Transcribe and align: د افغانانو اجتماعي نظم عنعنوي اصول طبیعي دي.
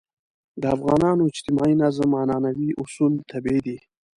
د 0.61 0.63
افغانانو 0.75 1.23
اجتماعي 1.31 1.75
نظم 1.83 2.11
عنعنوي 2.21 2.69
اصول 2.83 3.13
طبیعي 3.31 3.61
دي. 3.67 3.77